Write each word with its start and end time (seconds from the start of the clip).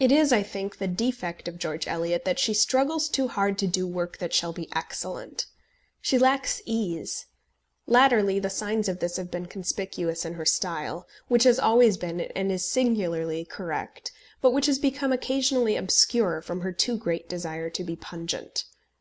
It 0.00 0.10
is, 0.10 0.32
I 0.32 0.42
think, 0.42 0.78
the 0.78 0.88
defect 0.88 1.46
of 1.46 1.56
George 1.60 1.86
Eliot 1.86 2.24
that 2.24 2.40
she 2.40 2.52
struggles 2.52 3.08
too 3.08 3.28
hard 3.28 3.58
to 3.58 3.66
do 3.68 3.86
work 3.86 4.18
that 4.18 4.32
shall 4.34 4.52
be 4.52 4.68
excellent. 4.74 5.46
She 6.00 6.18
lacks 6.18 6.60
ease. 6.64 7.26
Latterly 7.86 8.40
the 8.40 8.50
signs 8.50 8.88
of 8.88 8.98
this 8.98 9.16
have 9.16 9.30
been 9.30 9.46
conspicuous 9.46 10.24
in 10.24 10.34
her 10.34 10.44
style, 10.44 11.06
which 11.28 11.44
has 11.44 11.60
always 11.60 11.96
been 11.96 12.22
and 12.22 12.50
is 12.50 12.64
singularly 12.68 13.44
correct, 13.44 14.10
but 14.40 14.50
which 14.52 14.66
has 14.66 14.80
become 14.80 15.12
occasionally 15.12 15.76
obscure 15.76 16.42
from 16.42 16.62
her 16.62 16.72
too 16.72 16.96
great 16.96 17.28
desire 17.28 17.70
to 17.70 17.84
be 17.84 17.94
pungent. 17.94 18.64